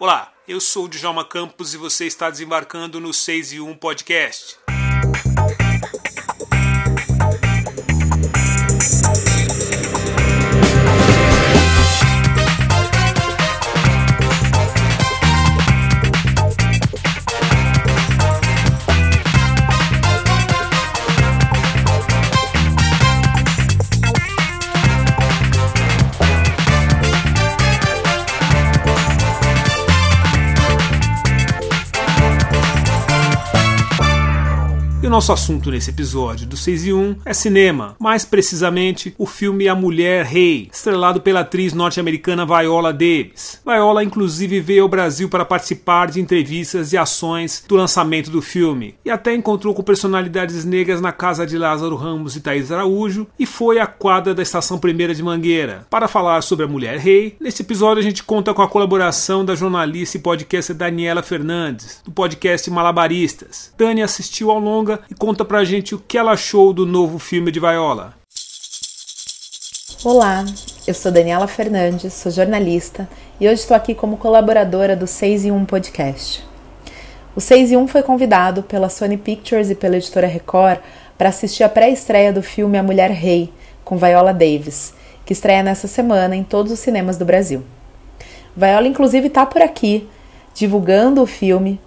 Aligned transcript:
Olá, 0.00 0.32
eu 0.46 0.60
sou 0.60 0.84
o 0.84 0.88
Djalma 0.88 1.24
Campos 1.24 1.74
e 1.74 1.76
você 1.76 2.06
está 2.06 2.30
desembarcando 2.30 3.00
no 3.00 3.12
6 3.12 3.54
e 3.54 3.60
1 3.60 3.74
Podcast. 3.78 4.67
O 35.08 35.10
nosso 35.10 35.32
assunto 35.32 35.70
nesse 35.70 35.88
episódio 35.88 36.46
do 36.46 36.54
6 36.54 36.86
e 36.86 36.92
1 36.92 37.16
é 37.24 37.32
cinema, 37.32 37.96
mais 37.98 38.26
precisamente 38.26 39.14
o 39.16 39.24
filme 39.24 39.66
A 39.66 39.74
Mulher 39.74 40.26
Rei, 40.26 40.68
estrelado 40.70 41.22
pela 41.22 41.40
atriz 41.40 41.72
norte-americana 41.72 42.44
Viola 42.44 42.92
Davis. 42.92 43.58
Viola 43.64 44.04
inclusive 44.04 44.60
veio 44.60 44.82
ao 44.82 44.88
Brasil 44.88 45.26
para 45.30 45.46
participar 45.46 46.10
de 46.10 46.20
entrevistas 46.20 46.92
e 46.92 46.98
ações 46.98 47.64
do 47.66 47.74
lançamento 47.74 48.30
do 48.30 48.42
filme, 48.42 48.96
e 49.02 49.10
até 49.10 49.34
encontrou 49.34 49.72
com 49.72 49.82
personalidades 49.82 50.66
negras 50.66 51.00
na 51.00 51.10
casa 51.10 51.46
de 51.46 51.56
Lázaro 51.56 51.96
Ramos 51.96 52.36
e 52.36 52.42
Thaís 52.42 52.70
Araújo, 52.70 53.26
e 53.38 53.46
foi 53.46 53.78
à 53.78 53.86
quadra 53.86 54.34
da 54.34 54.42
Estação 54.42 54.78
Primeira 54.78 55.14
de 55.14 55.22
Mangueira. 55.22 55.86
Para 55.88 56.06
falar 56.06 56.42
sobre 56.42 56.66
A 56.66 56.68
Mulher 56.68 56.98
Rei, 56.98 57.34
nesse 57.40 57.62
episódio 57.62 58.00
a 58.00 58.04
gente 58.04 58.22
conta 58.22 58.52
com 58.52 58.60
a 58.60 58.68
colaboração 58.68 59.42
da 59.42 59.54
jornalista 59.54 60.18
e 60.18 60.20
podcaster 60.20 60.76
Daniela 60.76 61.22
Fernandes, 61.22 62.02
do 62.04 62.10
podcast 62.10 62.70
Malabaristas. 62.70 63.72
Dani 63.78 64.02
assistiu 64.02 64.50
ao 64.50 64.58
longa 64.58 64.97
e 65.10 65.14
conta 65.14 65.44
pra 65.44 65.64
gente 65.64 65.94
o 65.94 65.98
que 65.98 66.18
ela 66.18 66.32
achou 66.32 66.72
do 66.72 66.86
novo 66.86 67.18
filme 67.18 67.50
de 67.50 67.60
Viola. 67.60 68.14
Olá, 70.04 70.44
eu 70.86 70.94
sou 70.94 71.10
Daniela 71.10 71.46
Fernandes, 71.48 72.14
sou 72.14 72.30
jornalista 72.30 73.08
e 73.40 73.46
hoje 73.46 73.62
estou 73.62 73.76
aqui 73.76 73.94
como 73.94 74.16
colaboradora 74.16 74.94
do 74.94 75.06
6 75.06 75.46
em 75.46 75.50
1 75.50 75.64
podcast. 75.64 76.46
O 77.34 77.40
6 77.40 77.72
em 77.72 77.76
1 77.76 77.88
foi 77.88 78.02
convidado 78.02 78.62
pela 78.62 78.88
Sony 78.88 79.16
Pictures 79.16 79.70
e 79.70 79.74
pela 79.74 79.96
editora 79.96 80.26
Record 80.26 80.80
para 81.16 81.28
assistir 81.28 81.64
a 81.64 81.68
pré-estreia 81.68 82.32
do 82.32 82.42
filme 82.42 82.78
A 82.78 82.82
Mulher 82.82 83.10
Rei, 83.10 83.52
com 83.84 83.96
Viola 83.96 84.32
Davis, 84.32 84.94
que 85.24 85.32
estreia 85.32 85.62
nessa 85.62 85.88
semana 85.88 86.36
em 86.36 86.44
todos 86.44 86.72
os 86.72 86.78
cinemas 86.78 87.16
do 87.16 87.24
Brasil. 87.24 87.62
Viola, 88.56 88.88
inclusive, 88.88 89.26
está 89.26 89.44
por 89.44 89.62
aqui 89.62 90.08
divulgando 90.54 91.22
o 91.22 91.26
filme, 91.26 91.80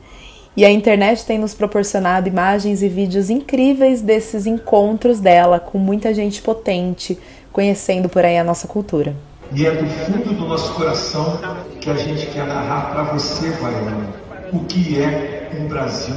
e 0.56 0.66
a 0.66 0.70
internet 0.70 1.26
tem 1.26 1.38
nos 1.40 1.54
proporcionado 1.54 2.28
imagens 2.28 2.84
e 2.84 2.90
vídeos 2.90 3.30
incríveis 3.30 4.02
desses 4.02 4.46
encontros 4.46 5.20
dela 5.20 5.60
com 5.60 5.78
muita 5.78 6.14
gente 6.14 6.42
potente, 6.42 7.18
conhecendo 7.52 8.10
por 8.10 8.26
aí 8.26 8.38
a 8.38 8.44
nossa 8.44 8.68
cultura. 8.68 9.16
E 9.54 9.66
é 9.66 9.72
do 9.72 9.86
fundo 9.86 10.34
do 10.34 10.46
nosso 10.48 10.74
coração 10.74 11.40
que 11.80 11.90
a 11.90 11.96
gente 11.96 12.26
quer 12.28 12.46
narrar 12.46 12.92
para 12.92 13.04
você, 13.04 13.50
Vaiana, 13.52 14.10
o 14.54 14.60
que 14.66 15.02
é 15.02 15.50
um 15.60 15.68
Brasil 15.68 16.16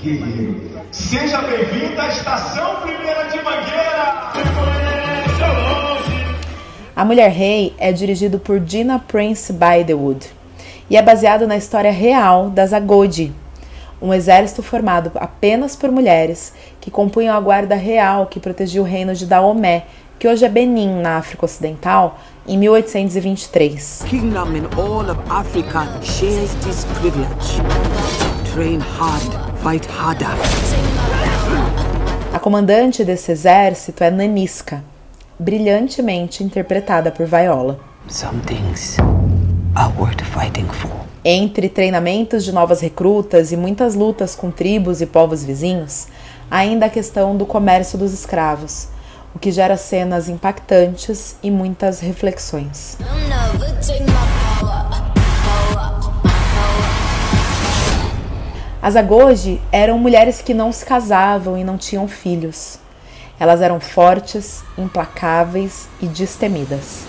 guerreiro. 0.00 0.60
Seja 0.90 1.38
bem-vinda 1.42 2.02
à 2.02 2.08
Estação 2.08 2.76
Primeira 2.82 3.24
de 3.24 3.36
Mangueira! 3.42 4.32
A 6.94 7.04
Mulher 7.04 7.30
Rei 7.30 7.74
é 7.78 7.90
dirigido 7.90 8.38
por 8.38 8.60
Gina 8.64 8.98
Prince 8.98 9.52
Bythewood 9.52 10.26
e 10.90 10.96
é 10.96 11.02
baseado 11.02 11.46
na 11.46 11.56
história 11.56 11.90
real 11.90 12.50
das 12.50 12.72
Agodi, 12.72 13.32
um 14.02 14.12
exército 14.12 14.62
formado 14.62 15.12
apenas 15.14 15.76
por 15.76 15.90
mulheres 15.92 16.52
que 16.80 16.90
compunham 16.90 17.36
a 17.36 17.40
guarda 17.40 17.76
real 17.76 18.26
que 18.26 18.40
protegia 18.40 18.82
o 18.82 18.84
reino 18.84 19.14
de 19.14 19.24
Daomé, 19.24 19.84
que 20.18 20.26
hoje 20.26 20.44
é 20.44 20.48
Benin, 20.48 21.00
na 21.00 21.16
África 21.18 21.44
Ocidental, 21.46 22.18
em 22.46 22.58
1823. 22.58 24.04
Kingdom 24.08 24.56
in 24.56 24.64
all 24.76 25.08
of 25.08 25.18
Africa 25.30 25.86
shares 26.02 26.52
this 26.64 26.84
privilege. 27.00 27.60
Train 28.52 28.80
hard, 28.80 29.32
fight 29.62 29.88
harder. 29.88 30.28
A 32.34 32.38
comandante 32.38 33.04
desse 33.04 33.30
exército 33.30 34.02
é 34.02 34.10
Nanisca, 34.10 34.82
brilhantemente 35.38 36.42
interpretada 36.42 37.12
por 37.12 37.26
Viola. 37.26 37.78
Some 38.08 38.40
things 38.46 38.96
are 39.76 39.92
worth 39.96 40.20
fighting 40.22 40.66
for. 40.66 41.11
Entre 41.24 41.68
treinamentos 41.68 42.42
de 42.42 42.50
novas 42.50 42.80
recrutas 42.80 43.52
e 43.52 43.56
muitas 43.56 43.94
lutas 43.94 44.34
com 44.34 44.50
tribos 44.50 45.00
e 45.00 45.06
povos 45.06 45.44
vizinhos, 45.44 46.08
ainda 46.50 46.86
a 46.86 46.90
questão 46.90 47.36
do 47.36 47.46
comércio 47.46 47.96
dos 47.96 48.12
escravos, 48.12 48.88
o 49.32 49.38
que 49.38 49.52
gera 49.52 49.76
cenas 49.76 50.28
impactantes 50.28 51.36
e 51.40 51.48
muitas 51.48 52.00
reflexões. 52.00 52.98
As 58.82 58.96
Agoji 58.96 59.62
eram 59.70 60.00
mulheres 60.00 60.42
que 60.42 60.52
não 60.52 60.72
se 60.72 60.84
casavam 60.84 61.56
e 61.56 61.62
não 61.62 61.78
tinham 61.78 62.08
filhos. 62.08 62.80
Elas 63.38 63.62
eram 63.62 63.78
fortes, 63.78 64.64
implacáveis 64.76 65.86
e 66.00 66.06
destemidas. 66.06 67.04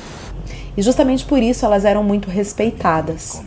E 0.78 0.84
justamente 0.84 1.26
por 1.26 1.42
isso 1.42 1.66
elas 1.66 1.84
eram 1.84 2.04
muito 2.04 2.30
respeitadas 2.30 3.42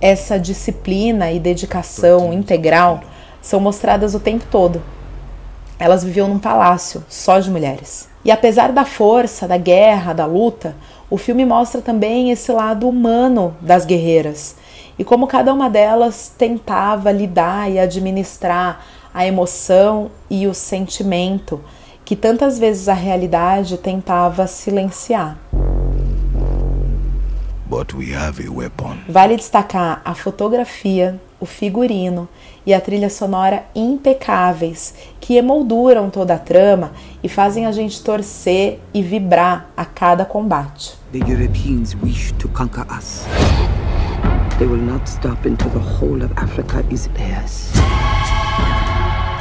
essa 0.00 0.38
disciplina 0.38 1.30
e 1.30 1.38
dedicação 1.38 2.32
integral 2.32 3.00
são 3.42 3.60
mostradas 3.60 4.14
o 4.14 4.20
tempo 4.20 4.44
todo. 4.50 4.82
Elas 5.78 6.04
viviam 6.04 6.28
num 6.28 6.38
palácio 6.38 7.04
só 7.08 7.38
de 7.38 7.50
mulheres. 7.50 8.08
E 8.24 8.30
apesar 8.30 8.72
da 8.72 8.84
força, 8.84 9.48
da 9.48 9.56
guerra, 9.56 10.12
da 10.12 10.26
luta, 10.26 10.76
o 11.08 11.16
filme 11.16 11.44
mostra 11.44 11.80
também 11.80 12.30
esse 12.30 12.52
lado 12.52 12.88
humano 12.88 13.56
das 13.60 13.84
guerreiras 13.84 14.56
e 15.00 15.04
como 15.04 15.26
cada 15.26 15.54
uma 15.54 15.70
delas 15.70 16.30
tentava 16.36 17.10
lidar 17.10 17.70
e 17.70 17.78
administrar 17.78 18.84
a 19.14 19.24
emoção 19.24 20.10
e 20.28 20.46
o 20.46 20.52
sentimento 20.52 21.58
que 22.04 22.14
tantas 22.14 22.58
vezes 22.58 22.86
a 22.86 22.92
realidade 22.92 23.78
tentava 23.78 24.46
silenciar. 24.46 25.38
Vale 29.08 29.36
destacar 29.36 30.02
a 30.04 30.12
fotografia, 30.12 31.20
o 31.38 31.46
figurino 31.46 32.28
e 32.66 32.74
a 32.74 32.80
trilha 32.80 33.08
sonora 33.08 33.62
impecáveis 33.74 34.94
que 35.20 35.36
emolduram 35.36 36.10
toda 36.10 36.34
a 36.34 36.38
trama 36.38 36.90
e 37.22 37.28
fazem 37.28 37.66
a 37.66 37.72
gente 37.72 38.02
torcer 38.02 38.80
e 38.92 39.02
vibrar 39.02 39.70
a 39.76 39.84
cada 39.84 40.24
combate. 40.24 40.98
The 41.12 41.18
Europeans 41.18 41.94
wish 42.02 42.32
to 42.32 42.48
conquer 42.48 42.86
us. 42.90 43.24
They 44.58 44.66
will 44.66 44.82
not 44.82 45.08
stop 45.08 45.48
until 45.48 45.70
the 45.70 45.78
whole 45.78 46.24
of 46.24 46.32
Africa 46.36 46.84
is 46.90 47.08
theirs. 47.14 47.70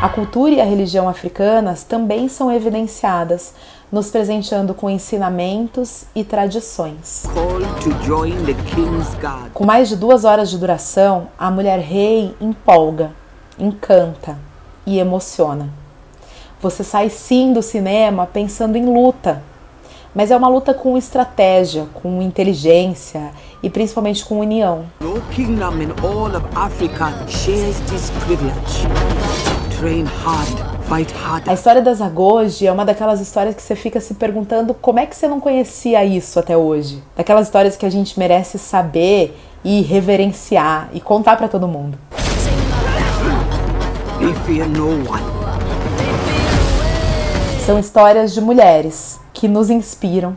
A 0.01 0.07
cultura 0.07 0.51
e 0.55 0.61
a 0.61 0.63
religião 0.63 1.09
africanas 1.09 1.83
também 1.83 2.29
são 2.29 2.49
evidenciadas 2.49 3.53
nos 3.91 4.09
presenteando 4.09 4.73
com 4.73 4.89
ensinamentos 4.89 6.05
e 6.15 6.23
tradições. 6.23 7.25
Com 9.53 9.65
mais 9.65 9.89
de 9.89 9.95
duas 9.95 10.25
horas 10.25 10.49
de 10.49 10.57
duração, 10.57 11.27
a 11.37 11.49
mulher 11.49 11.79
rei 11.79 12.35
empolga, 12.39 13.11
encanta 13.57 14.37
e 14.85 14.99
emociona. 14.99 15.69
Você 16.61 16.83
sai 16.83 17.09
sim 17.09 17.53
do 17.53 17.61
cinema 17.61 18.27
pensando 18.27 18.75
em 18.75 18.85
luta, 18.85 19.41
mas 20.13 20.31
é 20.31 20.35
uma 20.35 20.49
luta 20.49 20.73
com 20.73 20.97
estratégia, 20.97 21.87
com 21.93 22.21
inteligência 22.21 23.31
e 23.63 23.69
principalmente 23.69 24.25
com 24.25 24.39
união. 24.39 24.85
No 24.99 25.21
kingdom 25.31 25.81
in 25.81 25.91
all 26.03 26.35
of 26.35 26.45
Africa 26.55 27.13
shares 27.27 27.79
this 27.89 28.09
privilege. 28.25 28.87
Train 29.79 30.05
hard 30.05 30.68
a 31.45 31.53
história 31.53 31.83
das 31.83 32.01
Agoji 32.01 32.65
é 32.65 32.71
uma 32.71 32.83
daquelas 32.83 33.21
histórias 33.21 33.53
que 33.53 33.61
você 33.61 33.75
fica 33.75 34.01
se 34.01 34.15
perguntando 34.15 34.73
como 34.73 34.97
é 34.97 35.05
que 35.05 35.15
você 35.15 35.27
não 35.27 35.39
conhecia 35.39 36.03
isso 36.03 36.39
até 36.39 36.57
hoje. 36.57 37.03
Daquelas 37.15 37.45
histórias 37.45 37.77
que 37.77 37.85
a 37.85 37.91
gente 37.91 38.17
merece 38.17 38.57
saber 38.57 39.39
e 39.63 39.81
reverenciar 39.81 40.89
e 40.91 40.99
contar 40.99 41.37
para 41.37 41.47
todo 41.47 41.67
mundo. 41.67 41.95
São 47.63 47.77
histórias 47.77 48.33
de 48.33 48.41
mulheres 48.41 49.19
que 49.31 49.47
nos 49.47 49.69
inspiram 49.69 50.35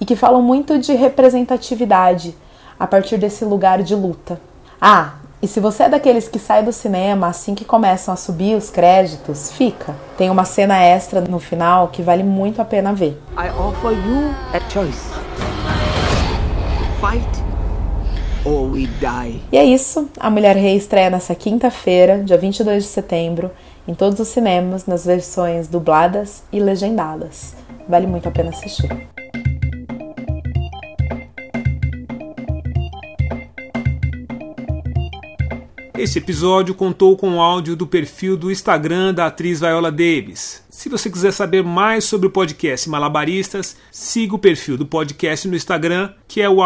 e 0.00 0.04
que 0.04 0.14
falam 0.14 0.40
muito 0.40 0.78
de 0.78 0.92
representatividade 0.92 2.36
a 2.78 2.86
partir 2.86 3.18
desse 3.18 3.44
lugar 3.44 3.82
de 3.82 3.96
luta. 3.96 4.40
Ah, 4.80 5.14
e 5.40 5.46
se 5.46 5.60
você 5.60 5.84
é 5.84 5.88
daqueles 5.88 6.26
que 6.26 6.38
sai 6.38 6.64
do 6.64 6.72
cinema 6.72 7.28
assim 7.28 7.54
que 7.54 7.64
começam 7.64 8.12
a 8.12 8.16
subir 8.16 8.56
os 8.56 8.70
créditos, 8.70 9.52
fica. 9.52 9.94
Tem 10.16 10.30
uma 10.30 10.44
cena 10.44 10.82
extra 10.82 11.20
no 11.20 11.38
final 11.38 11.88
que 11.88 12.02
vale 12.02 12.24
muito 12.24 12.60
a 12.60 12.64
pena 12.64 12.92
ver. 12.92 13.20
I 13.36 13.48
offer 13.50 13.92
you 13.92 14.34
a 14.52 14.60
choice. 14.70 15.08
Fight 17.00 17.48
or 18.44 18.70
we 18.72 18.88
die. 19.00 19.40
E 19.52 19.58
é 19.58 19.64
isso. 19.64 20.08
A 20.18 20.28
Mulher 20.28 20.56
Rei 20.56 20.76
estreia 20.76 21.08
nessa 21.08 21.34
quinta-feira, 21.34 22.18
dia 22.18 22.36
22 22.36 22.82
de 22.82 22.88
setembro, 22.88 23.50
em 23.86 23.94
todos 23.94 24.18
os 24.18 24.28
cinemas, 24.28 24.86
nas 24.86 25.04
versões 25.04 25.68
dubladas 25.68 26.42
e 26.52 26.58
legendadas. 26.58 27.54
Vale 27.88 28.06
muito 28.06 28.28
a 28.28 28.32
pena 28.32 28.50
assistir. 28.50 29.17
Esse 35.98 36.18
episódio 36.18 36.76
contou 36.76 37.16
com 37.16 37.34
o 37.34 37.40
áudio 37.40 37.74
do 37.74 37.84
perfil 37.84 38.36
do 38.36 38.52
Instagram 38.52 39.12
da 39.12 39.26
atriz 39.26 39.58
Viola 39.58 39.90
Davis. 39.90 40.62
Se 40.70 40.88
você 40.88 41.10
quiser 41.10 41.32
saber 41.32 41.64
mais 41.64 42.04
sobre 42.04 42.28
o 42.28 42.30
podcast 42.30 42.88
Malabaristas, 42.88 43.76
siga 43.90 44.36
o 44.36 44.38
perfil 44.38 44.76
do 44.76 44.86
podcast 44.86 45.48
no 45.48 45.56
Instagram, 45.56 46.12
que 46.28 46.40
é 46.40 46.48
o 46.48 46.58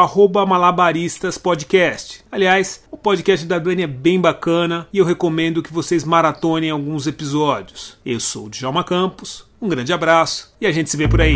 malabaristaspodcast. 0.46 2.23
Aliás, 2.31 2.84
o 2.90 2.99
podcast 2.99 3.46
da 3.46 3.58
Dani 3.58 3.84
é 3.84 3.87
bem 3.87 4.20
bacana 4.20 4.87
e 4.93 4.99
eu 4.99 5.05
recomendo 5.06 5.62
que 5.62 5.73
vocês 5.73 6.05
maratonem 6.05 6.69
alguns 6.69 7.06
episódios. 7.06 7.96
Eu 8.05 8.20
sou 8.20 8.49
o 8.49 8.50
Djalma 8.50 8.85
Campos, 8.85 9.46
um 9.62 9.69
grande 9.69 9.94
abraço 9.94 10.52
e 10.61 10.67
a 10.67 10.73
gente 10.73 10.90
se 10.90 10.96
vê 10.99 11.08
por 11.08 11.23
aí. 11.23 11.32